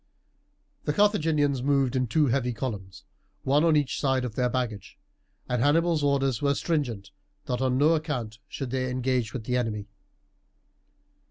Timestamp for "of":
4.25-4.33